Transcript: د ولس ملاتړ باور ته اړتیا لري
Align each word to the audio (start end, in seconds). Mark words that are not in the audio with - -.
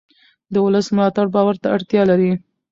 د 0.53 0.55
ولس 0.65 0.87
ملاتړ 0.95 1.25
باور 1.35 1.55
ته 1.61 1.67
اړتیا 1.75 2.01
لري 2.11 2.31